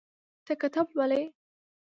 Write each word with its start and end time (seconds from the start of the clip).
ته 0.45 0.53
کتاب 0.61 0.87
لولې. 0.97 1.23